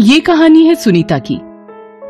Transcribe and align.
ये 0.00 0.20
कहानी 0.20 0.64
है 0.64 0.74
सुनीता 0.74 1.18
की। 1.18 1.40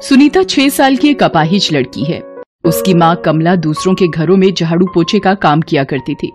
सुनीता 0.06 0.42
छह 0.42 0.68
साल 0.68 0.96
की 0.96 1.08
एक 1.08 1.22
अपाहिज 1.22 1.68
लड़की 1.72 2.04
है। 2.04 2.22
उसकी 2.64 2.94
माँ 2.94 3.16
कमला 3.16 3.56
दूसरों 3.56 3.94
के 3.94 4.08
घरों 4.08 4.36
में 4.36 4.54
झाड़ू 4.54 4.86
पोछे 4.86 5.18
का 5.18 5.34
काम 5.34 5.60
किया 5.60 5.84
करती 5.84 6.14
थी। 6.14 6.32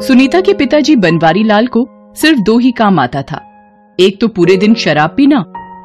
सुनीता 0.00 0.40
के 0.40 0.54
पिताजी 0.54 0.96
बनवारी 0.96 1.44
लाल 1.44 1.66
को 1.66 1.86
सिर्फ़ 2.14 2.38
दो 2.38 2.58
ही 2.58 2.72
काम 2.72 2.98
आता 2.98 3.22
था। 3.22 3.40
एक 4.00 4.20
तो 4.20 4.28
पूरे 4.28 4.56
दिन 4.56 4.74
शराब 4.74 5.14
पीना 5.16 5.38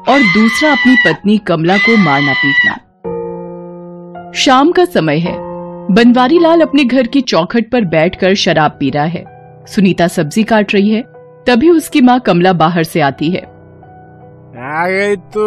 और 0.08 0.18
दूसरा 0.34 0.72
अपनी 0.72 0.96
पत्नी 1.06 1.38
कमला 1.38 1.76
को 1.76 1.96
मारना 1.96 2.32
पीटना। 2.32 2.74
शाम 4.32 4.72
का 4.72 4.84
समय 4.84 5.18
है। 5.18 5.36
बनवारी 5.94 6.38
लाल 6.38 6.60
अपने 6.60 6.84
घर 6.84 7.06
की 7.06 7.20
चौखट 7.20 7.70
पर 7.70 7.84
बैठकर 7.84 8.34
शराब 8.34 8.76
पी 8.80 8.90
रहा 8.90 9.04
है। 9.04 9.24
सुनीता 9.66 10.08
सब्ज़ी 10.08 10.42
काट 10.42 10.74
रही 10.74 10.90
है। 10.90 11.02
तभी 11.46 11.70
उसकी 11.70 12.00
माँ 12.00 12.20
कमला 12.20 12.52
बाहर 12.52 12.82
से 12.82 13.00
आती 13.00 13.30
है। 13.30 13.53
आ 14.74 14.86
गई 14.88 15.16
तू। 15.34 15.44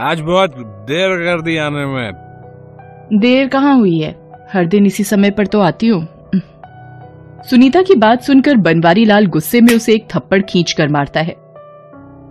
आज 0.00 0.20
बहुत 0.20 0.56
देर 0.88 1.16
कर 1.18 1.40
दी 1.42 1.56
आने 1.56 1.84
में। 1.86 2.12
देर 3.20 3.48
कहाँ 3.48 3.76
हुई 3.78 3.98
है? 3.98 4.14
हर 4.52 4.66
दिन 4.66 4.86
इसी 4.86 5.04
समय 5.04 5.30
पर 5.30 5.46
तो 5.46 5.60
आती 5.60 5.88
हूँ। 5.88 6.06
सुनीता 7.50 7.82
की 7.82 7.94
बात 7.94 8.22
सुनकर 8.22 8.56
बनवारी 8.56 9.04
लाल 9.04 9.26
गुस्से 9.26 9.60
में 9.60 9.74
उसे 9.74 9.94
एक 9.94 10.06
थप्पड़ 10.14 10.40
खींच 10.42 10.72
कर 10.72 10.88
मारता 10.88 11.20
है। 11.20 11.34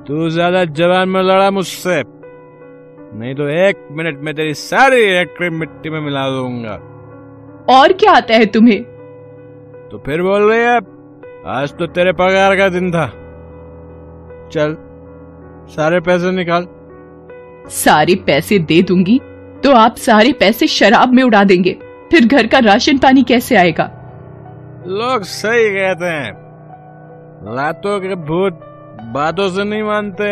तू 0.07 0.29
ज़्यादा 0.29 0.63
जवान 0.73 1.09
में 1.09 1.21
लड़ा 1.21 1.49
मुझसे। 1.51 2.01
नहीं 3.19 3.35
तो 3.35 3.47
एक 3.49 3.87
मिनट 3.91 4.19
में 4.19 4.33
तेरी 4.35 4.53
सारी 4.53 5.03
एक्ट्री 5.13 5.49
मिट्टी 5.49 5.89
में 5.89 5.99
मिला 5.99 6.27
दूँगा। 6.29 6.79
और 7.75 7.93
क्या 7.93 8.11
आता 8.11 8.33
है 8.33 8.45
तुम्हें? 8.45 8.83
तो 9.91 10.03
फिर 10.05 10.21
बोल 10.21 10.49
रही 10.51 10.59
है 10.59 10.75
आज 11.55 11.73
तो 11.73 11.87
तेरे 11.87 12.11
पगार 12.13 12.55
का 12.55 12.69
दिन 12.69 12.91
था। 12.91 13.05
चल 14.53 14.75
सारे 15.67 15.99
पैसे 15.99 16.31
निकाल। 16.31 16.67
सारे 17.73 18.15
पैसे 18.25 18.59
दे 18.61 18.81
दूँगी 18.81 19.19
तो 19.63 19.71
आप 19.73 19.95
सारे 19.97 20.31
पैसे 20.33 20.67
शराब 20.67 21.13
में 21.13 21.21
उड़ा 21.23 21.43
देंगे। 21.43 21.71
फिर 22.11 22.25
घर 22.27 22.47
का 22.47 22.59
राशन 22.59 22.97
पानी 22.97 23.23
कैसे 23.23 23.55
आएगा? 23.55 23.83
लोग 24.89 25.23
सही 25.23 25.69
कहते 25.69 26.05
हैं। 26.05 26.31
रातों 27.55 27.99
के 27.99 28.15
भूत 28.17 28.59
बातों 29.13 29.49
से 29.49 29.63
नहीं 29.63 29.83
मानते। 29.83 30.25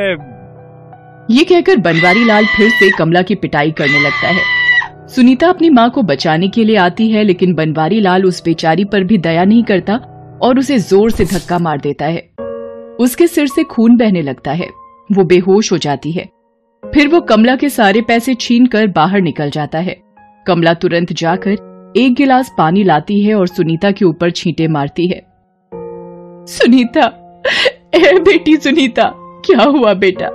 ये 1.30 1.44
कहकर 1.44 1.78
बनवारी 1.82 2.24
लाल 2.26 2.46
फिर 2.48 2.70
से 2.70 2.90
कमला 2.90 3.22
की 3.22 3.36
पिटाई 3.36 3.72
करने 3.72 4.00
लगता 4.00 4.28
है। 4.28 5.08
सुनीता 5.08 5.50
अपनी 5.50 5.70
माँ 5.70 5.90
को 5.90 6.02
बचाने 6.04 6.48
के 6.48 6.64
लिए 6.64 6.78
आती 6.78 7.10
है 7.12 7.24
लेकिन 7.24 7.54
बनवारी 7.56 8.00
लाल 8.00 8.26
उस 8.26 8.44
बेचारी 8.46 8.86
पर 8.86 9.04
भी 9.04 9.18
दया 9.18 9.44
नहीं 9.44 9.64
करता 9.64 9.96
और 10.44 10.60
उसे 10.60 10.78
ज़ोर 10.80 11.12
से 11.12 11.26
धक्का 11.26 11.60
मार 11.60 11.80
देता 11.80 12.06
है। 12.06 12.22
उसके 13.00 13.28
सिर 13.28 13.48
से 13.48 13.64
खून 13.64 13.98
बहने 13.98 14.22
लगता 14.22 14.52
है। 14.52 14.70
वो 15.14 15.24
बेहोश 15.24 15.72
हो 15.72 15.78
जाती 15.78 16.12
है। 16.12 16.30
फिर 16.94 17.08
वो 17.08 17.22
कमला 17.22 17.56
के 17.56 17.70
सारे 17.70 18.02
पैसे 18.02 18.34
छीन 18.34 18.66
कर 18.66 18.88
बाहर 18.88 19.22
निकल 19.22 19.50
जाता 19.50 19.80
है। 19.80 20.02
कमला 20.48 20.74
तुरंत 20.74 21.14
जाकर 21.14 21.52
एक 21.98 22.14
गिलास 22.14 22.52
पानी 22.58 22.84
लाती 22.84 23.22
है 23.22 23.36
और 23.36 23.48
सुनीता 23.48 23.92
के 23.92 24.06
ऊपर 24.06 24.32
छींटे 24.32 24.68
मारती 24.68 25.08
है। 25.08 25.22
सुनीता, 26.48 27.06
ए 27.96 28.20
बेटी 28.20 28.58
सुनीता, 28.58 29.14
क्या 29.16 29.64
हुआ 29.64 29.94
बेटा? 29.94 30.26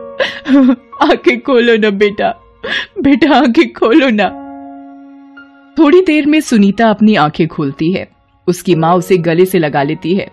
आँखें 1.02 1.40
खोलो 1.40 1.76
ना 1.76 1.90
बेटा। 1.90 2.30
बेटा, 3.00 3.36
आँखें 3.36 3.72
खोलो 3.72 4.08
ना। 4.10 4.44
थोड़ी 5.78 6.00
देर 6.00 6.26
में 6.26 6.40
सुनीता 6.40 6.90
अपनी 6.90 7.14
आँखें 7.14 7.48
खोलती 7.48 7.92
है। 7.92 8.08
उसकी 8.46 8.74
माँ 8.74 8.94
उसे 8.94 9.16
गले 9.16 9.44
से 9.44 9.58
लगा 9.58 9.82
लेती 9.82 10.14
है। 10.14 10.30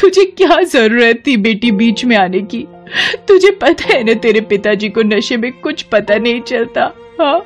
तुझे 0.00 0.24
क्या 0.24 0.62
ज़रूरत 0.62 1.22
थी 1.26 1.36
बेटी 1.36 1.72
बीच 1.72 2.04
में 2.04 2.16
आने 2.16 2.40
की? 2.40 2.66
तुझे 3.28 3.50
पता 3.50 3.94
है 3.94 4.02
ना 4.04 4.14
तेरे 4.14 4.40
पिताजी 4.40 4.88
को 4.88 5.02
नशे 5.02 5.36
में 5.36 5.52
कुछ 5.52 5.82
पता 5.82 6.16
नहीं 6.16 6.40
चलता। 6.40 6.82
हाँ। 7.20 7.38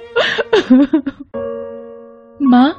माँ 2.42 2.70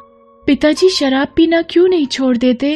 पिताजी 0.44 0.90
शराब 0.90 1.28
पीना 1.36 1.62
क्यों 1.62 1.88
नहीं 1.88 2.06
छोड़ 2.08 2.38
देते? 2.38 2.74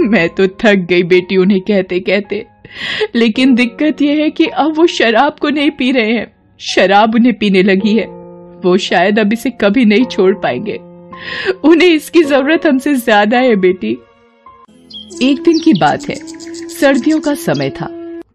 मैं 0.00 0.28
तो 0.28 0.46
थक 0.46 0.86
गई 0.90 1.02
बेटी 1.02 1.36
उन्हें 1.36 1.60
कहते 1.60 2.00
कहते। 2.00 2.44
लेकिन 3.14 3.54
दिक्कत 3.54 4.02
यह 4.02 4.22
है 4.22 4.30
कि 4.30 4.46
अब 4.46 4.76
वो 4.76 4.86
शराब 4.86 5.36
को 5.40 5.50
नहीं 5.50 5.70
पी 5.70 5.90
रहे 5.92 6.12
हैं। 6.12 6.26
शराब 6.60 7.14
उन्हें 7.14 7.34
पीने 7.38 7.62
लगी 7.62 7.94
है। 7.96 8.06
वो 8.64 8.76
शायद 8.76 9.18
अब 9.18 9.32
इसे 9.32 9.50
कभी 9.50 9.84
नहीं 9.84 10.04
छोड़ 10.04 10.34
पाएँगे। 10.34 10.76
उन्हें 11.64 11.88
इसकी 11.88 12.22
ज़रूरत 12.22 12.66
हमसे 12.66 12.94
ज़्यादा 12.94 13.38
है 13.38 13.56
बेटी। 13.56 13.90
एक 15.22 15.42
दिन 15.42 15.58
की 15.58 15.72
बात 15.72 16.08
है। 16.08 16.14
सर्दियों 16.68 17.20
का 17.20 17.34
समय 17.34 17.70
था। 17.70 17.88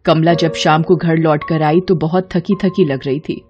कमला 0.08 0.34
जब 0.34 0.52
शाम 0.54 0.82
को 0.82 0.96
घर 0.96 1.16
लौट 1.16 1.44
कर 1.48 1.62
आई 1.62 1.80
तो 1.80 1.94
बहुत 1.94 2.28
थकी 2.36 2.54
थकी 2.54 2.84
लग 2.84 3.06
रही 3.06 3.20
थी। 3.20 3.42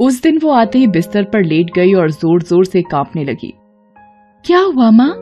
उस 0.00 0.22
दिन 0.22 0.38
वो 0.38 0.50
आते 0.50 0.78
ही 0.78 0.86
बिस्तर 0.86 1.24
पर 1.24 1.42
लेट 1.42 1.70
गई 1.74 1.94
और 1.94 2.10
ज़ोर 2.10 2.42
ज़ोर 2.42 2.64
से 2.64 2.82
कांपने 2.82 3.24
लगी। 3.24 3.52
क्या 4.44 4.60
हुआ, 4.60 4.90
माँ? 4.90 5.14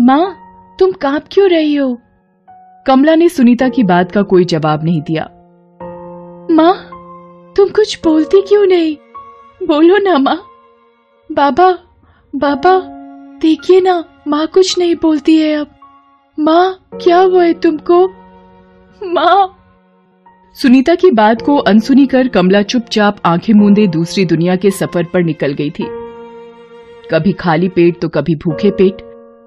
माँ, 0.00 0.36
तुम 0.78 0.92
काँप 0.92 1.24
क्यों 1.32 1.48
रही 1.48 1.74
हो? 1.74 1.96
कमला 2.86 3.14
ने 3.14 3.28
सुनीता 3.28 3.68
की 3.68 3.82
बात 3.82 4.12
का 4.12 4.22
कोई 4.22 4.44
जवाब 4.44 4.84
नहीं 4.84 5.00
दिया। 5.02 5.24
माँ, 6.50 6.74
तुम 7.56 7.68
कुछ 7.68 7.98
बोलती 8.04 8.40
क्यों 8.42 8.66
नहीं? 8.66 8.96
बोलो 9.66 9.98
ना, 9.98 10.18
माँ। 10.18 10.36
बाबा 11.32 11.70
बाबा, 12.34 12.78
देखिए 13.42 13.80
ना, 13.80 14.04
माँ 14.28 14.46
कुछ 14.46 14.78
नहीं 14.78 14.94
बोलती 14.94 15.36
है 15.38 15.54
अब। 15.56 15.74
माँ, 16.38 16.88
क्या 16.94 17.18
हुआ 17.18 17.44
है 17.44 17.52
तुमको? 17.54 18.06
माँ 19.00 19.60
सुनीता 20.56 20.94
की 20.94 21.10
बात 21.10 21.42
को 21.42 21.56
अनसुनी 21.56 22.06
कर 22.06 22.28
कमला 22.28 22.62
चुपचाप 22.62 23.16
आँखें 23.24 23.54
मूंदे 23.54 23.86
दूसरी 23.86 24.24
दुनिया 24.24 24.56
के 24.56 24.70
सफ़र 24.70 25.04
पर 25.04 25.22
निकल 25.22 25.52
गई 25.52 25.70
थी। 25.70 25.86
कभी 27.10 27.32
खाली 27.32 27.68
पेट 27.68 28.00
तो 28.00 28.08
कभी 28.08 28.34
भूखे 28.34 28.70
पेट, 28.70 29.02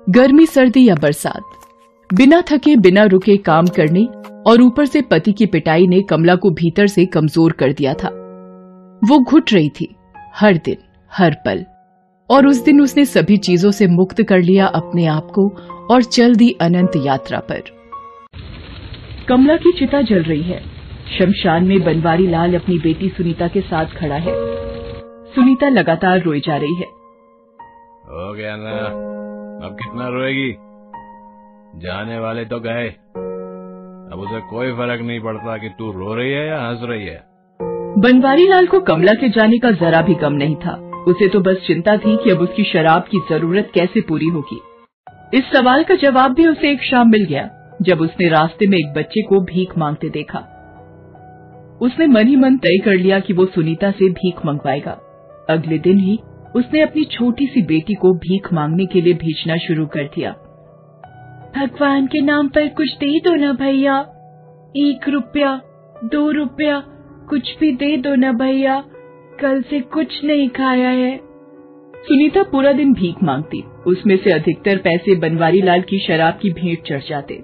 गर्मी, 0.10 0.46
सर्दी 0.46 0.88
या 0.90 0.96
बरसात। 0.96 2.14
बिना 2.14 2.42
थके, 2.42 2.76
बिना 2.76 3.04
रुके 3.04 3.38
काम 3.38 3.68
करने 3.68 4.06
और 4.48 4.62
ऊपर 4.62 4.86
से 4.86 5.02
पति 5.02 5.34
की 5.34 5.46
पिटाई 5.46 5.88
ने 5.88 6.02
कमला 6.02 6.36
को 6.36 6.52
भीतर 6.52 6.88
से 6.88 7.06
कमज़ोर 7.06 7.52
कर 7.52 7.74
दिया 7.74 7.94
था। 7.94 8.10
वो 9.04 9.20
घुट 9.20 9.54
रही 9.54 9.70
थी, 9.70 9.96
हर 10.36 10.58
दिन, 10.58 10.78
हर 11.12 11.36
पल। 11.46 11.66
और 12.30 12.48
उस 12.48 12.64
दिन 12.64 12.82
उसने 12.82 13.06
सभी 13.06 13.38
चीज़ों 13.38 13.72
से 13.72 13.88
मुक्त 13.88 14.24
कर 14.24 14.40
लिया 14.40 14.66
अपने 14.66 15.06
आप 15.06 15.32
को 15.36 15.50
और 15.92 16.04
चल 16.04 16.36
दी 16.36 16.56
अनंत 16.62 16.92
यात्रा 16.98 17.40
पर। 17.40 17.64
कमला 19.30 19.56
की 19.56 19.72
चिता 19.72 20.02
जल 20.02 20.24
रही 20.24 20.42
है। 20.42 20.77
शमशान 21.08 21.68
में 21.68 21.84
बनवारी 21.84 22.28
लाल 22.28 22.56
अपनी 22.56 22.78
बेटी 22.78 23.10
सुनीता 23.10 23.48
के 23.48 23.62
साथ 23.62 23.86
खड़ा 23.86 24.16
है। 24.16 24.34
सुनीता 25.26 25.70
लगातार 25.70 26.22
रोई 26.22 26.40
जा 26.40 26.58
रही 26.58 26.76
है। 26.76 26.86
हो 28.06 28.34
गया 28.34 28.56
ना। 28.56 29.08
अब 29.68 29.74
कितना 29.74 30.08
रोएगी? 30.08 30.52
जाने 31.80 32.20
वाले 32.20 32.46
तो 32.46 32.60
गए। 32.60 32.88
अब 34.14 34.20
उसे 34.20 34.40
कोई 34.42 34.72
फ़र्क 34.72 35.02
नहीं 35.02 35.20
पड़ता 35.20 35.58
कि 35.58 35.70
तू 35.70 35.92
रो 35.92 36.16
रही 36.16 36.32
है 36.32 36.48
या 36.48 36.68
हंस 36.68 36.80
रही 36.84 37.06
है। 37.06 37.24
बनवारी 37.98 38.48
लाल 38.48 38.68
को 38.68 38.80
कमला 38.80 39.14
के 39.14 39.30
जाने 39.30 39.60
का 39.60 39.72
जरा 39.72 40.02
भी 40.02 40.16
कम 40.16 40.34
नहीं 40.34 40.56
था। 40.56 40.92
उसे 41.08 41.28
तो 41.28 41.40
बस 41.40 41.56
चिंता 41.68 41.98
थी 41.98 42.18
कि 42.18 42.30
अब 42.30 42.40
उसकी 42.40 42.64
शराब 42.64 43.02
की 43.02 43.20
ज़रूरत 43.30 43.72
कैसे 43.74 44.02
पूरी 44.02 44.26
होगी। 44.26 44.62
इस 45.34 45.44
सवाल 45.54 45.84
का 45.84 45.96
जवाब 45.96 46.34
भी 46.34 46.48
उसे 46.48 46.72
एक 46.72 46.84
शाम 46.84 47.12
मिल 47.12 47.24
गया 47.24 47.50
जब 47.82 48.02
उसने 48.02 48.30
रास्ते 48.30 48.68
में 48.68 48.78
एक 48.78 48.94
बच्चे 48.94 49.22
को 49.22 49.40
भीख 49.42 49.78
मांगते 49.78 50.10
देखा। 50.10 50.54
उसने 51.82 52.08
मन 52.08 52.28
ही 52.28 52.36
मन 52.36 52.58
तय 52.58 52.78
कर 52.78 52.94
लिया 52.94 53.20
कि 53.20 53.34
वो 53.34 53.46
सुनीता 53.46 53.92
से 53.92 54.10
भीख 54.10 54.46
मंगवाएगा। 54.46 54.92
अगले 55.50 55.78
दिन 55.78 56.00
ही 56.00 56.20
उसने 56.56 56.82
अपनी 56.82 57.04
छोटी 57.04 57.46
सी 57.46 57.62
बेटी 57.62 57.94
को 57.94 58.14
भीख 58.14 58.54
मांगने 58.54 58.86
के 58.86 59.02
लिए 59.02 59.14
भेजना 59.14 59.58
शुरू 59.58 59.86
कर 59.86 60.04
दिया। 60.04 60.32
भगवान 61.58 62.08
के 62.08 62.22
नाम 62.22 62.48
पर 62.48 62.68
कुछ 62.68 62.98
दे 62.98 63.20
दो 63.20 63.36
ना 63.36 63.54
भैया। 63.54 64.00
एक 64.78 65.10
रुपया, 65.10 65.62
दो 66.04 66.32
रुपया, 66.32 66.84
कुछ 67.30 67.60
भी 67.60 67.72
दे 67.72 67.98
दो 67.98 68.16
ना 68.16 68.32
भैया। 68.32 68.84
कल 69.40 69.62
से 69.62 69.80
कुछ 69.80 70.24
नहीं 70.24 70.50
खाया 70.50 70.90
है। 70.90 71.18
सुनीता 71.96 72.44
पूरा 72.44 72.72
दिन 72.72 72.94
भीख 72.94 73.16
मांगती, 73.24 73.64
उसमें 73.88 74.18
से 74.18 74.32
अधिकतर 74.32 74.78
पैसे 74.78 75.16
बनवारी 75.16 75.62
लाल 75.62 75.82
की 75.82 76.00
शराब 76.00 76.34
की 76.34 76.50
भेंट 76.50 76.80
चढ़ 76.88 77.02
जाते। 77.10 77.44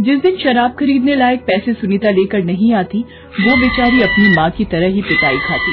जिस 0.00 0.20
दिन 0.20 0.36
शराब 0.36 0.70
खरीदने 0.70 1.14
लायक 1.14 1.40
पैसे 1.40 1.72
सुनीता 1.72 2.10
लेकर 2.10 2.44
नहीं 2.44 2.74
आती, 2.74 2.98
वो 3.40 3.56
बेचारी 3.56 4.02
अपनी 4.02 4.36
माँ 4.36 4.50
की 4.50 4.64
तरह 4.64 4.86
ही 4.86 5.02
पिटाई 5.02 5.38
खाती। 5.38 5.72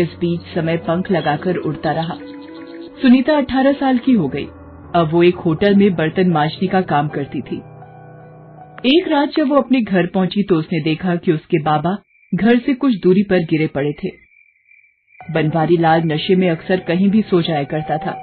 इस 0.00 0.08
बीच 0.08 0.40
समय 0.54 0.76
पंख 0.76 1.10
लगाकर 1.10 1.56
उड़ता 1.56 1.92
रहा। 1.92 2.14
सुनीता 3.02 3.36
18 3.36 3.72
साल 3.72 3.98
की 3.98 4.12
हो 4.12 4.28
गई। 4.28 4.44
अब 4.94 5.08
वो 5.12 5.22
एक 5.22 5.34
होटल 5.34 5.74
में 5.74 5.94
बर्तन 5.94 6.28
मांजने 6.28 6.68
का 6.68 6.80
काम 6.80 7.08
करती 7.08 7.40
थी। 7.40 7.56
एक 8.96 9.08
रात 9.08 9.30
जब 9.36 9.48
वो 9.48 9.56
अपने 9.56 9.80
घर 9.80 10.06
पहुँची 10.06 10.42
तो 10.42 10.54
उसने 10.54 10.80
देखा 10.80 11.16
कि 11.16 11.32
उसके 11.32 11.62
बाबा 11.62 11.96
घर 12.34 12.58
से 12.58 12.74
कुछ 12.74 12.94
दूरी 13.02 13.22
पर 13.22 13.38
गिरे 13.38 13.66
पड़े 13.66 13.92
थे। 13.92 14.08
बनवारी 15.30 15.76
लाल 15.76 16.02
नशे 16.04 16.34
में 16.34 16.50
अक्सर 16.50 16.80
कहीं 16.80 17.10
भी 17.10 17.22
सो 17.22 17.42
जाया 17.42 17.64
करता 17.64 17.98
था। 17.98 18.22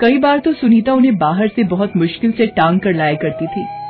कई 0.00 0.18
बार 0.18 0.38
तो 0.38 0.52
सुनीता 0.52 0.92
उन्हें 0.94 1.16
बाहर 1.16 1.48
से 1.48 1.64
बहुत 1.64 1.96
मुश्किल 1.96 2.32
से 2.32 2.46
टांग 2.46 2.80
कर 2.80 2.94
लाया 2.94 3.14
करती 3.14 3.46
थी। 3.46 3.85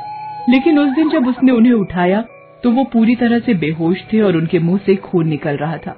लेकिन 0.49 0.79
उस 0.79 0.89
दिन 0.89 1.09
जब 1.09 1.27
उसने 1.27 1.51
उन्हें 1.51 1.73
उठाया 1.73 2.25
तो 2.63 2.71
वो 2.71 2.83
पूरी 2.83 3.15
तरह 3.15 3.39
से 3.39 3.53
बेहोश 3.53 3.97
थे 4.13 4.21
और 4.21 4.37
उनके 4.37 4.59
मुँह 4.59 4.79
से 4.85 4.95
खून 4.95 5.27
निकल 5.27 5.57
रहा 5.57 5.77
था। 5.77 5.97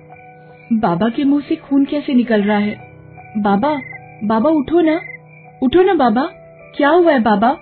बाबा 0.74 1.10
के 1.10 1.24
मुँह 1.24 1.42
से 1.50 1.56
खून 1.56 1.86
कैसे 1.86 2.14
निकल 2.14 2.42
रहा 2.42 2.58
है? 2.58 2.80
बाबा 3.38 3.82
बाबा 4.24 4.50
उठो 4.50 4.82
ना। 4.82 5.02
उठो 5.64 5.84
ना 5.84 5.94
बाबा। 5.94 6.22
क्या 6.78 6.90
हुआ 6.90 7.12
है 7.12 7.20
बाबा? 7.20 7.58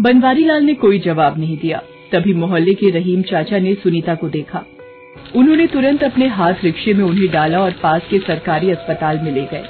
बनवारी 0.00 0.44
लाल 0.44 0.62
ने 0.62 0.74
कोई 0.74 0.98
जवाब 0.98 1.38
नहीं 1.38 1.58
दिया। 1.58 1.82
तभी 2.12 2.34
मोहल्ले 2.34 2.74
के 2.74 2.90
रहीम 2.90 3.22
चाचा 3.22 3.58
ने 3.58 3.74
सुनीता 3.74 4.14
को 4.14 4.28
देखा। 4.28 4.64
उन्होंने 5.36 5.66
तुरंत 5.66 6.04
अपने 6.04 6.26
हाथ 6.26 6.54
रिक्शे 6.64 6.94
में 6.94 7.04
उन्हें 7.04 7.30
डाला 7.30 7.58
और 7.58 7.70
पास 7.82 8.02
के 8.10 8.18
सरकारी 8.18 8.70
अस्पताल 8.70 9.18
में 9.18 9.32
ले 9.32 9.42
गए। 9.42 9.64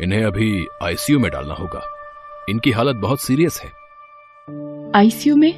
इन्हें 0.00 0.24
अभी 0.24 0.66
आईसीयू 0.82 1.18
में 1.18 1.30
डालना 1.30 1.54
होगा। 1.54 1.82
इनकी 2.48 2.70
हालत 2.70 2.96
बहुत 2.96 3.20
सीरियस 3.20 3.60
है। 3.60 3.68
आईसीयू 4.94 5.36
में? 5.36 5.52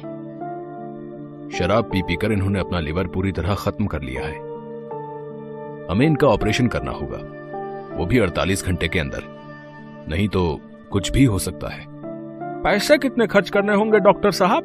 शराब 1.59 1.83
पी 1.83 2.01
पीकर 2.01 2.31
इन्होंने 2.31 2.59
अपना 2.59 2.79
लिवर 2.79 3.07
पूरी 3.07 3.31
तरह 3.31 3.55
खत्म 3.55 3.85
कर 3.85 4.01
लिया 4.01 4.21
है। 4.21 4.35
हमें 5.91 6.05
इनका 6.07 6.27
ऑपरेशन 6.27 6.67
करना 6.67 6.91
होगा। 6.91 7.17
वो 7.97 8.05
भी 8.05 8.19
48 8.19 8.65
घंटे 8.65 8.87
के 8.87 8.99
अंदर। 8.99 9.23
नहीं 10.09 10.27
तो 10.27 10.61
कुछ 10.91 11.11
भी 11.11 11.23
हो 11.23 11.39
सकता 11.39 11.69
है। 11.69 11.85
पैसे 12.63 12.97
कितने 12.97 13.27
खर्च 13.27 13.49
करने 13.49 13.75
होंगे 13.75 13.99
डॉक्टर 13.99 14.31
साहब? 14.31 14.63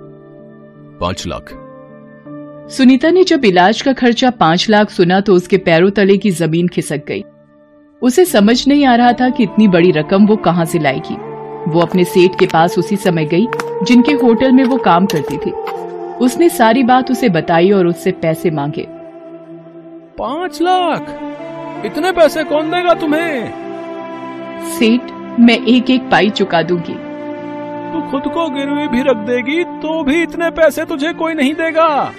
पाँच 1.01 1.27
लाख। 1.27 1.51
सुनीता 2.71 3.11
ने 3.11 3.25
जब 3.25 3.45
इलाज 3.45 3.83
का 3.83 3.93
खर्चा 3.93 4.31
पाँच 4.31 4.71
लाख 4.71 4.91
सुना 4.91 5.21
तो 5.21 5.35
उसके 5.35 5.59
पैरों 5.59 5.91
तले 5.91 6.19
की 6.19 6.31
ज़मीन 6.31 6.69
खिसक 6.69 7.03
गई। 7.09 7.25
उसे 8.03 8.25
समझ 8.25 8.67
नहीं 8.69 8.85
आ 8.87 8.95
रहा 8.95 9.13
था 9.13 9.29
कि 9.31 9.43
इतनी 9.43 9.69
बड़ी 9.69 9.91
रकम 9.91 10.27
वो 10.27 10.37
कहाँ 10.37 10.65
से 10.65 10.79
लाएगी। 10.79 11.15
वो 11.71 11.81
अपने 11.81 12.05
सेठ 12.05 12.39
के 12.39 12.47
पास 12.47 12.79
उसी 12.79 12.97
समय 12.97 13.25
गई 13.25 13.47
जिनके 13.83 14.13
होटल 14.13 14.53
में 14.53 14.65
वो 14.65 14.77
काम 14.77 15.07
करती 15.07 15.37
थी। 15.37 15.51
उसने 16.21 16.49
सारी 16.49 16.83
बात 16.83 17.11
उसे 17.11 17.29
बताई 17.29 17.71
और 17.71 17.87
उससे 17.87 18.13
पैसे 18.13 18.51
मांगे। 18.51 18.87
पाँच 20.19 20.63
लाख! 20.63 21.09
इतने 21.87 22.13
पैसे 22.13 22.45
कौन 22.45 22.71
देगा 22.71 22.95
तुम्हें? 22.95 23.51
सेठ 24.79 25.13
मैं 25.41 25.59
एक 25.67 25.91
एक 25.91 26.11
पाई 26.11 26.31
चुका 26.31 26.63
दूँगी। 26.63 26.95
तू 27.93 28.01
खुद 28.11 28.33
को 28.33 28.49
गिरवी 28.51 28.89
भी 28.89 29.03
रख 29.03 29.17
देगी 29.27 29.65
तो 29.65 30.03
भी 30.05 30.23
इतने 30.23 30.51
पैसे 30.51 30.85
तुझे 30.85 31.13
कोई 31.13 31.35
नहीं 31.35 31.55
देगा। 31.55 32.13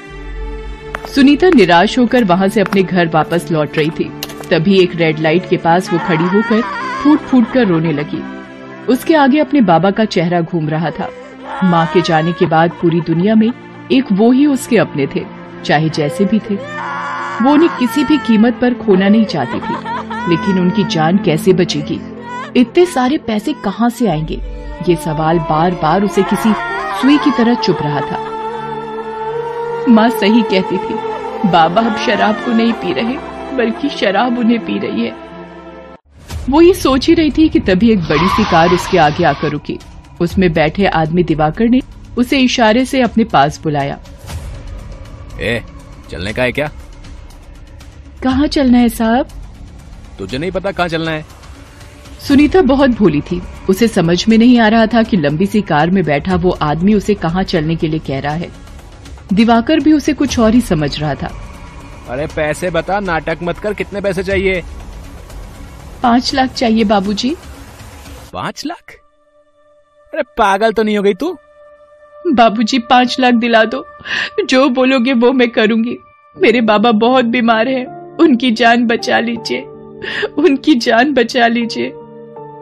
सुनीता 1.16 1.50
निराश 1.50 2.00
होकर 2.00 2.24
वहाँ 2.24 2.48
से 2.48 2.62
अपने 2.62 2.84
घर 2.84 3.08
वापस 3.08 3.52
लौट 3.52 3.78
रही 3.78 3.90
थी। 3.90 4.12
तभी 4.50 4.80
एक 4.80 4.96
रेड 4.96 5.20
लाइट 5.20 5.50
के 5.50 5.58
पास 5.58 5.92
वो 5.94 6.00
खड़ी 6.00 6.26
होकर 6.26 6.62
फूट 7.04 7.20
फूट 7.20 7.52
कर 7.52 7.68
रोने 7.68 7.92
लगी। 7.94 8.22
उसके 8.88 9.16
आगे 9.16 9.40
अपने 9.40 9.62
बाबा 9.62 9.92
का 9.92 10.06
चेहरा 10.06 10.42
घूम 10.42 10.70
रहा 10.70 10.90
था। 10.90 11.10
माँ 11.64 11.86
के 11.86 12.02
जाने 12.02 12.32
के 12.32 12.46
बाद 12.46 12.72
पूरी 12.72 13.02
दुनिया 13.02 13.36
में 13.36 13.52
एक 13.92 14.12
वो 14.12 14.32
ही 14.32 14.46
उसके 14.46 14.78
अपने 14.78 15.08
थे, 15.08 15.26
चाहे 15.66 15.90
जैसे 15.90 16.26
भी 16.26 16.40
थे। 16.40 16.56
वो 17.42 17.52
उन्हें 17.52 17.70
किसी 17.80 18.04
भी 18.04 18.18
कीमत 18.18 18.58
पर 18.62 18.74
खोना 18.76 19.08
नहीं 19.10 19.26
चाहती 19.26 19.60
थी, 19.60 19.76
लेकिन 20.30 20.60
उनकी 20.60 20.84
जान 20.86 21.18
कैसे 21.18 21.54
बचेगी? 21.54 22.00
इतने 22.56 22.86
सारे 22.86 23.18
पैसे 23.18 23.54
कहाँ 23.54 23.90
से 23.90 24.08
आएँगे? 24.08 24.42
ये 24.90 24.96
सवाल 24.96 25.40
बार 25.40 25.72
बार 25.82 26.04
उसे 26.04 26.24
किसी 26.24 26.54
सुई 27.02 27.18
की 27.18 27.32
तरह 27.32 27.54
चुप 27.56 27.82
रहा 27.82 28.02
था। 28.02 28.20
माँ 29.90 30.10
सही 30.10 30.42
कहती 30.44 30.78
थी, 30.78 30.94
बाबा 31.50 31.82
अब 31.82 31.98
शराब 31.98 32.36
को 32.36 32.52
नहीं 32.52 32.74
पी 32.74 32.94
रहे। 32.94 33.18
बल्कि 33.58 33.90
शराब 33.90 34.38
उन्हें 34.40 34.60
पी 34.66 34.78
रही 34.80 35.06
है। 35.06 35.16
वो 36.50 36.62
ये 36.62 36.74
सोच 36.74 37.08
ही 37.08 37.14
रही 37.14 37.32
थी 37.32 37.50
कि 37.50 37.60
तभी 37.60 37.92
एक 37.92 38.00
बड़ी 38.00 38.28
सी 38.28 38.44
कार 38.44 38.70
उसके 38.70 38.98
आगे 38.98 39.24
आकर 39.24 39.50
रुकी। 39.50 39.78
उसमें 40.22 40.54
बैठे 40.54 40.86
आदमी 40.86 41.24
दिवाकर 41.24 41.70
ने 41.70 41.82
उसे 42.18 42.40
इशारे 42.40 42.86
से 42.86 43.02
अपने 43.02 43.24
पास 43.24 43.60
बुलाया। 43.64 44.00
ए, 45.42 45.62
चलने 46.12 46.34
का 46.34 46.44
है 46.44 46.52
क्या? 46.52 46.70
कहाँ 48.24 48.48
चलना 48.48 48.78
है 48.78 48.90
साहब? 48.90 49.28
तुझे 50.20 50.38
नहीं 50.38 50.52
पता 50.52 50.72
कहाँ 50.72 50.88
चलना 50.88 51.12
है? 51.12 51.26
सुनीता 52.28 52.62
बहुत 52.62 52.90
भोली 52.90 53.22
थी। 53.22 53.42
उसे 53.70 53.88
समझ 53.88 54.28
में 54.28 54.38
नहीं 54.38 54.60
आ 54.60 54.68
रहा 54.68 54.86
था 54.86 55.04
कि 55.04 55.18
लंबी 55.18 55.46
सी 55.46 55.62
कार 55.62 55.90
में 55.90 56.04
बैठा 56.04 56.36
वो 56.36 56.50
आदमी 56.62 56.94
उसे 56.94 57.14
कहाँ 57.14 57.44
चलने 57.44 57.76
के 57.76 57.88
लिए 57.88 58.00
कह 58.00 58.20
रहा 58.20 58.34
है। 58.34 58.50
दिवाकर 59.34 59.80
भी 59.80 59.94
उसे 59.94 60.14
कुछ 60.14 60.40
और 60.40 60.54
ही 60.54 60.62
समझ 60.62 61.00
रहा 61.00 61.16
था। 61.16 61.47
अरे 62.10 62.28
पैसे 62.28 62.70
बता 62.70 63.00
नाटक 63.00 63.38
मत 63.44 63.58
कर 63.58 63.74
कितने 63.74 64.02
पैसे 64.02 64.24
चाहिए? 64.24 64.64
पाँच 66.04 66.34
लाख 66.34 66.54
चाहिए 66.54 66.84
बाबूजी। 66.84 67.36
पाँच 68.34 68.66
लाख? 68.66 68.92
अरे 70.14 70.24
पागल 70.38 70.74
तो 70.74 70.84
नहीं 70.84 70.98
हो 70.98 71.04
गई 71.04 71.14
तू? 71.14 71.38
बाबूजी 72.28 72.80
पाँच 72.80 73.20
लाख 73.20 73.34
दिला 73.34 73.66
दो। 73.66 73.86
जो 74.50 74.70
बोलोगे 74.70 75.14
वो 75.14 75.32
मैं 75.32 75.50
करूँगी। 75.50 75.98
मेरे 76.38 76.62
बाबा 76.62 76.92
बहुत 76.92 77.26
बीमार 77.26 77.68
हैं। 77.68 78.18
उनकी 78.18 78.52
जान 78.52 78.88
बचा 78.88 79.20
लीजिए। 79.20 79.62
उनकी 80.38 80.76
जान 80.76 81.14
बचा 81.14 81.48
लीजिए। 81.48 81.90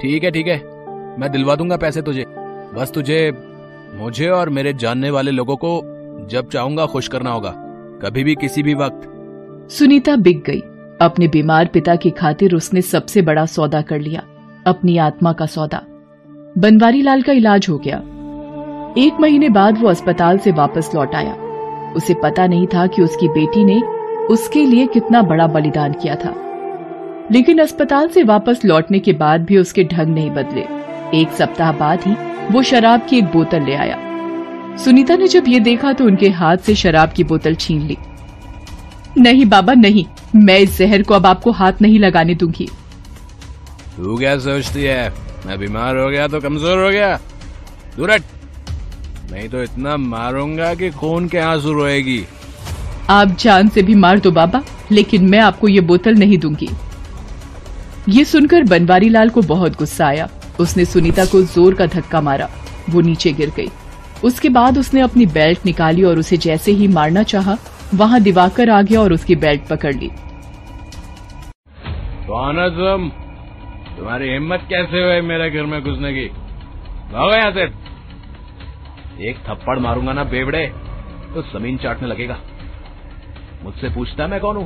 ठीक 0.01 0.24
है 0.24 0.31
ठीक 0.31 0.47
है। 0.47 0.57
मैं 1.19 1.31
दिलवा 1.31 1.56
दूँगा 1.56 1.77
पैसे 1.77 2.01
तुझे। 2.01 2.25
बस 2.75 2.92
तुझे 2.95 3.33
मुझे 3.94 4.30
और 4.30 4.50
मेरे 4.50 4.74
जानने 4.74 5.09
वाले 5.09 5.31
लोगों 5.31 5.56
को 5.56 5.81
जब 6.30 6.50
चाहूँगा 6.50 6.86
खुश 6.86 7.07
करना 7.07 7.31
होगा। 7.31 7.53
कभी 8.03 8.24
भी 8.24 8.36
किसी 8.36 8.63
भी 8.63 8.74
वक्त। 8.74 9.12
सुनीता 9.70 10.16
बिक 10.16 10.44
गई। 10.46 10.60
अपने 11.02 11.28
बीमार 11.28 11.66
पिता 11.66 11.96
की 11.96 12.10
खातिर 12.10 12.56
उसने 12.56 12.82
सबसे 12.82 13.22
बड़ा 13.22 13.46
सौदा 13.46 13.82
कर 13.82 14.00
लिया, 14.00 14.22
अपनी 14.68 14.98
आत्मा 14.98 15.34
का 15.34 15.46
सौदा। 15.46 15.82
बनवारी 16.58 17.02
लाल 17.02 17.22
का 17.22 17.34
इलाज 17.34 17.66
हो 17.70 17.78
गया। 17.78 17.98
एक 18.98 19.20
महीने 19.20 19.50
बाद 19.50 19.82
वो 19.82 19.88
अस्पताल 19.88 20.38
से 20.38 20.52
वापस 20.52 20.92
लौट 20.96 21.16
आया। 21.16 21.34
उसे 21.96 22.14
पता 22.14 22.48
नहीं 22.48 22.68
था 22.68 22.88
कि 22.88 23.02
उसकी 23.02 23.28
बेटी 23.28 23.64
ने 23.64 23.82
उसके 24.30 24.66
लिए 24.66 24.88
कितना 24.88 25.22
बड़ा 25.22 25.48
बलिदान 25.48 25.94
किया 25.94 26.16
था। 26.16 26.34
लेकिन 27.32 27.60
अस्पताल 27.60 28.08
से 28.08 28.24
वापस 28.24 28.66
लौटने 28.66 29.00
के 29.00 29.14
बाद 29.14 29.42
भी 29.42 29.58
उसके 29.58 29.84
ढंग 29.84 30.08
नहीं 30.08 30.32
बदले। 30.32 30.66
एक 31.22 31.30
सप्ताह 31.30 31.72
बाद 31.72 32.00
ही 32.08 32.16
वो 32.52 32.62
शराब 32.64 33.02
की 33.10 33.18
एक 33.18 33.26
बोतल 33.26 33.64
ले 33.64 33.76
आया। 33.76 33.98
सुनीता 34.78 35.16
ने 35.16 35.28
जब 35.28 35.44
ये 35.48 35.60
देखा 35.60 35.94
तो 35.94 36.06
उनके 36.06 36.30
हाथ 36.30 36.58
से 36.58 36.76
शराब 36.76 37.10
की 37.10 37.24
बोतल 37.24 37.56
छीन 37.56 37.82
ली। 37.82 37.98
नहीं 39.18 39.46
बाबा 39.46 39.74
नहीं। 39.74 40.06
मैं 40.36 40.58
इस 40.60 40.78
जहर 40.78 41.04
को 41.04 41.14
अब 41.14 41.26
आपको 41.26 41.52
हाथ 41.52 41.82
नहीं 41.82 42.00
लगाने 42.00 42.36
दूँगी। 42.36 42.68
तू 43.98 44.18
क्या 44.18 44.38
सोचती 44.40 44.84
है? 44.84 45.14
मैं 45.46 45.60
बीमार 45.60 45.98
हो 45.98 46.10
गया 46.10 46.28
तो 46.28 46.40
कमज़ोर 46.40 46.84
हो 46.84 46.90
गया। 46.90 47.16
दूर 47.98 48.12
हट। 48.12 48.24
नहीं 49.32 49.48
तो 49.50 49.62
इतना 49.64 49.96
मारूँगा 49.98 50.74
कि 50.74 50.90
खून 50.92 51.28
के 51.28 51.38
आँसू 51.40 51.74
रोएगी। 51.74 52.24
आप 53.10 53.36
जान 53.40 53.69
से 53.69 53.81
भी 53.81 53.95
मार 53.95 54.19
दो 54.19 54.31
बाबा 54.31 54.64
लेकिन 54.92 55.30
मैं 55.30 55.40
आपको 55.40 55.68
ये 55.68 55.81
बोतल 55.81 56.16
नहीं 56.16 56.38
दूँगी। 56.38 56.69
ये 58.10 58.26
सुनकर 58.26 58.64
बनवारी 58.64 59.10
लाल 59.10 59.30
को 59.30 59.42
बहुत 59.44 59.78
गुस्सा 59.78 60.07
आया। 60.07 60.30
उसने 60.60 60.86
सुनीता 60.86 61.26
को 61.26 61.42
ज़ोर 61.44 61.74
का 61.74 61.86
धक्का 61.86 62.22
मारा। 62.22 62.50
वो 62.90 63.02
नीचे 63.02 63.31
गिर 63.34 63.52
गई। 63.57 63.69
उसके 64.24 64.50
बाद 64.50 64.78
उसने 64.78 65.02
अपनी 65.02 65.26
बेल्ट 65.26 65.66
निकाली 65.66 66.04
और 66.04 66.19
उसे 66.19 66.38
जैसे 66.38 66.72
ही 66.72 66.88
मारना 66.88 67.24
चाहा 67.24 67.57
वहाँ 67.94 68.19
दिवाकर 68.21 68.69
आ 68.69 68.81
गया 68.81 69.01
और 69.01 69.13
उसकी 69.13 69.35
बेल्ट 69.35 69.68
पकड़ 69.69 69.94
ली। 69.95 70.09
कौन 72.27 72.59
हो 72.59 72.69
तुम। 72.69 73.09
तुम्हारी 73.97 74.30
हिम्मत 74.30 74.65
कैसे 74.69 75.04
हुई 75.04 75.21
मेरे 75.21 75.49
घर 75.49 75.65
में 75.65 75.81
घुसने 75.83 76.13
की? 76.13 76.27
भागो 77.11 77.35
यहाँ 77.37 77.51
से। 77.51 77.63
एक 79.30 79.37
थप्पड़ 79.39 79.77
मारूँगा 79.80 80.13
ना 80.13 80.23
बेवड़े 80.23 80.65
तो 81.33 81.42
ज़मीन 81.42 81.77
चाटने 81.77 82.07
लगेगा। 82.07 82.37
मुझसे 83.63 83.89
पूछता 83.89 84.27
मैं 84.27 84.39
कौन 84.39 84.57
हूँ? 84.57 84.65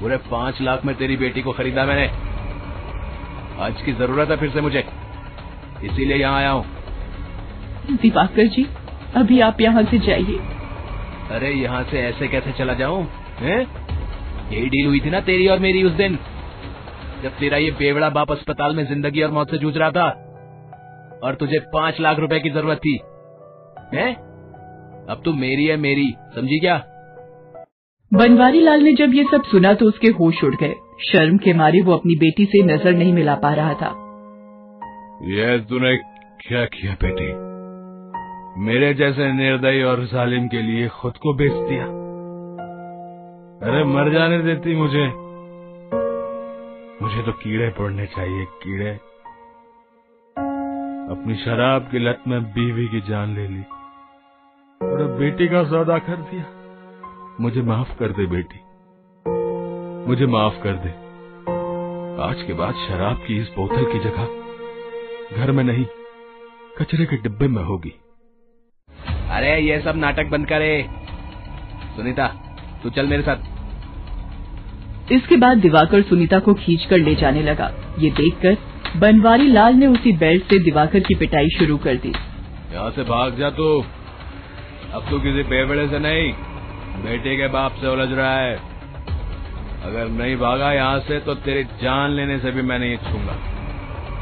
पूरे 0.00 0.16
पाँच 0.16 0.60
लाख 0.62 0.84
में 0.84 0.94
तेरी 0.96 1.16
बेटी 1.16 1.42
को 1.42 1.52
खरीदा 1.52 1.84
मैंने। 1.84 2.06
आज 3.64 3.82
की 3.82 3.92
ज़रूरत 3.92 4.30
है 4.30 4.36
फिर 4.36 4.50
से 4.50 4.60
मुझे। 4.60 4.84
इसीलिए 5.84 6.16
यहाँ 6.16 6.36
आया 6.36 6.50
हूँ। 6.50 6.64
दिवाकर 8.02 8.46
जी 8.46 8.66
अभी 9.16 9.40
आप 9.40 9.60
यहाँ 9.60 9.82
से 9.82 9.98
जाइए। 9.98 10.38
अरे 11.30 11.50
यहाँ 11.50 11.82
से 11.84 11.98
ऐसे 11.98 12.28
कैसे 12.28 12.52
चला 12.52 12.72
जाऊँ? 12.72 13.02
हैं? 13.38 13.60
यही 14.52 14.68
डील 14.68 14.86
हुई 14.86 15.00
थी 15.00 15.10
ना 15.10 15.20
तेरी 15.20 15.48
और 15.48 15.58
मेरी 15.58 15.82
उस 15.82 15.92
दिन। 15.92 16.18
जब 17.22 17.30
तेरा 17.30 17.56
ये 17.56 17.70
बेवड़ा 17.70 18.10
बाप 18.10 18.32
अस्पताल 18.32 18.76
में 18.76 18.84
ज़िंदगी 18.84 19.22
और 19.22 19.30
मौत 19.30 19.50
से 19.50 19.58
जूझ 19.58 19.76
रहा 19.76 19.90
था। 19.90 20.08
और 21.22 21.34
तुझे 21.34 21.58
पाँच 21.58 22.00
लाख 22.00 22.18
रुपए 22.18 22.38
की 22.40 22.50
ज़रूरत 22.50 22.78
थी। 22.78 23.00
हैं? 23.94 24.14
अब 25.10 25.22
तू 25.24 25.32
मेरी 25.32 25.64
है 25.64 25.76
मेरी 25.76 26.14
समझी 26.34 26.58
क्या? 26.58 26.76
बनवारी 28.12 28.60
लाल 28.60 28.82
ने 28.82 28.92
जब 28.92 29.14
ये 29.14 29.24
सब 29.24 29.42
सुना 29.42 29.74
तो 29.74 29.86
उसके 29.86 30.08
होश 30.08 30.44
उड़ 30.44 30.54
गए। 30.54 30.74
शर्म 31.12 31.36
के 31.36 31.52
मारे 31.52 31.80
वो 31.80 31.92
अपनी 31.92 32.14
बेटी 32.14 32.44
से 32.44 32.62
नज़र 32.62 32.92
नहीं 32.92 33.12
मिला 33.12 33.34
पा 33.34 33.52
रहा 33.54 33.74
था। 33.74 33.88
यह 35.28 35.58
तूने 35.58 35.96
क्या 36.48 36.64
किया 36.64 36.92
बेटी? 36.92 37.47
मेरे 38.58 38.94
जैसे 38.94 39.32
निर्दयी 39.32 39.82
और 39.82 40.04
जालिम 40.04 40.48
के 40.48 40.62
लिए 40.62 40.88
खुद 40.88 41.16
को 41.16 41.34
बेच 41.34 41.52
दिया। 41.52 41.84
अरे 43.70 43.84
मर 43.84 44.12
जाने 44.12 44.38
देती 44.38 44.76
मुझे। 44.76 45.06
मुझे 47.02 47.22
तो 47.22 47.32
कीड़े 47.32 47.68
पड़ने 47.68 48.06
चाहिए, 48.06 48.44
कीड़े। 48.44 48.90
अपनी 51.10 51.34
शराब 51.34 51.82
की 51.82 51.98
लत 51.98 52.18
में 52.28 52.44
बीवी 52.44 52.88
की 52.88 53.00
जान 53.00 53.34
ले 53.34 53.48
ली। 53.48 53.62
और 54.82 55.00
अब 55.00 55.18
बेटी 55.18 55.48
का 55.48 55.64
सौदा 55.64 55.98
कर 55.98 56.16
दिया। 56.16 56.44
मुझे 57.40 57.62
माफ़ 57.62 57.98
कर 57.98 58.08
दे 58.08 58.26
बेटी। 58.26 58.60
मुझे 60.08 60.26
माफ़ 60.26 60.62
कर 60.62 60.72
दे। 60.72 60.90
आज 62.22 62.42
के 62.42 62.52
बाद 62.52 62.74
शराब 62.74 63.16
की 63.16 63.40
इस 63.40 63.48
बोतल 63.56 63.92
की 63.92 63.98
जगह 63.98 64.28
घर 65.36 65.52
में 65.52 65.64
नहीं, 65.64 65.84
कचरे 66.78 67.06
के 67.06 67.16
डिब्बे 67.16 67.48
में 67.48 67.64
होगी। 67.64 68.00
अरे 69.30 69.58
ये 69.60 69.80
सब 69.80 69.96
नाटक 69.96 70.30
बंद 70.30 70.46
करे। 70.46 70.70
सुनीता 71.96 72.26
तू 72.82 72.90
चल 72.90 73.06
मेरे 73.06 73.22
साथ। 73.22 75.12
इसके 75.12 75.36
बाद 75.36 75.58
दिवाकर 75.58 76.02
सुनीता 76.02 76.38
को 76.38 76.54
खींचकर 76.54 76.98
ले 76.98 77.14
जाने 77.14 77.42
लगा। 77.42 77.70
ये 77.98 78.10
देखकर 78.10 78.56
बनवारी 78.96 79.46
लाल 79.48 79.74
ने 79.74 79.86
उसी 79.86 80.12
बेल्ट 80.16 80.44
से 80.44 80.58
दिवाकर 80.58 81.00
की 81.00 81.14
पिटाई 81.14 81.48
शुरू 81.48 81.76
कर 81.76 81.96
दी। 81.96 82.12
यहाँ 82.72 82.90
से 82.90 83.02
भाग 83.04 83.38
जा 83.38 83.50
तू। 83.50 83.68
अब 84.92 85.06
तू 85.10 85.18
किसी 85.18 85.42
बेवड़े 85.50 85.86
से 85.88 85.98
नहीं 85.98 86.32
बेटे 87.02 87.36
के 87.36 87.48
बाप 87.48 87.72
से 87.72 87.86
उलझ 87.86 88.10
रहा 88.12 88.34
है। 88.34 88.54
अगर 89.84 90.08
नहीं 90.10 90.36
भागा 90.36 90.72
यहाँ 90.72 90.98
से 91.00 91.18
तो 91.20 91.34
तेरी 91.40 91.64
जान 91.82 92.10
लेने 92.10 92.38
से 92.38 92.50
भी 92.50 92.62
मैं 92.62 92.78
नहीं 92.78 92.96
छूँगा। 93.02 93.36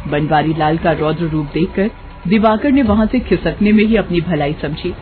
बनवारी 0.09 0.55
लाल 0.55 0.79
का 0.79 0.93
रौद्र 0.95 1.29
रूप 1.29 1.47
देखकर 1.55 1.91
दिवाकर 2.27 2.71
ने 2.71 2.83
वहाँ 2.83 3.07
से 3.07 3.21
खिसकने 3.21 3.73
में 3.73 3.85
ही 3.85 3.97
अपनी 3.97 4.21
भलाई 4.21 4.53
समझी। 4.53 4.95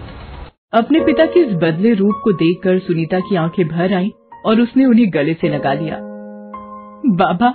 अपने 0.72 1.00
पिता 1.04 1.26
के 1.26 1.40
इस 1.40 1.52
बदले 1.52 1.94
रूप 1.94 2.20
को 2.24 2.32
देखकर 2.32 2.78
सुनीता 2.78 3.20
की 3.20 3.36
आँखें 3.36 3.68
भर 3.68 3.94
आईं 3.94 4.10
और 4.46 4.60
उसने 4.60 4.84
उन्हें 4.84 5.10
गले 5.14 5.34
से 5.34 5.48
लगा 5.48 5.72
लिया। 5.72 5.98
बाबा, 7.06 7.50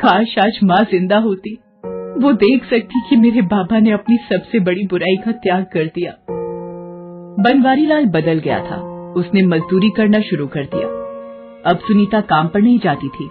काश 0.00 0.38
आज 0.38 0.58
माँ 0.64 0.84
ज़िंदा 0.84 1.18
होती। 1.18 1.54
वो 2.22 2.32
देख 2.32 2.64
सकती 2.64 3.00
कि 3.10 3.16
मेरे 3.16 3.42
बाबा 3.42 3.78
ने 3.78 3.90
अपनी 3.90 4.16
सबसे 4.16 4.60
बड़ी 4.60 4.86
बुराई 4.86 5.16
का 5.16 5.32
त्याग 5.32 5.64
कर 5.64 5.86
दिया। 5.86 6.12
बनवारी 7.42 7.86
लाल 7.86 8.06
बदल 8.06 8.38
गया 8.38 8.58
था। 8.70 8.76
उसने 9.12 9.42
मजदूरी 9.42 9.90
करना 9.90 10.20
शुरू 10.20 10.46
कर 10.46 10.64
दिया। 10.64 10.88
अब 11.70 11.78
सुनीता 11.78 12.20
काम 12.20 12.48
पर 12.48 12.60
नहीं 12.60 12.78
जाती 12.78 13.08
थी। 13.08 13.30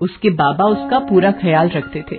उसके 0.00 0.30
बाबा 0.30 0.64
उसका 0.64 0.98
पूरा 0.98 1.32
ख्याल 1.32 1.68
रखते 1.68 2.04
थे। 2.12 2.16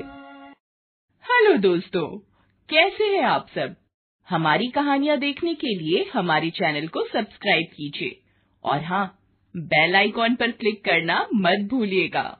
हेलो 1.25 1.57
दोस्तों 1.57 2.34
कैसे 2.69 3.03
हैं 3.03 3.23
आप 3.23 3.47
सब? 3.55 3.75
हमारी 4.29 4.67
कहानियाँ 4.67 5.17
देखने 5.17 5.53
के 5.53 5.67
लिए 5.67 6.11
हमारे 6.13 6.49
चैनल 6.49 6.87
को 6.87 7.01
सब्सक्राइब 7.01 7.65
कीजिए। 7.65 8.21
और 8.63 8.83
हाँ 8.83 9.19
बेल 9.57 9.95
आइकॉन 9.95 10.35
पर 10.35 10.51
क्लिक 10.51 10.85
करना 10.85 11.27
मत 11.35 11.67
भूलिएगा। 11.71 12.39